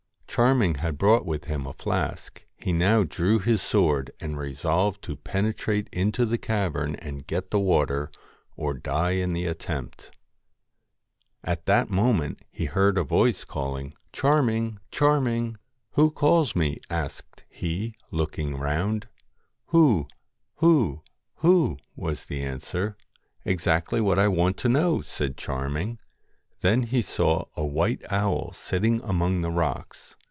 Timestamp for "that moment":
11.65-12.39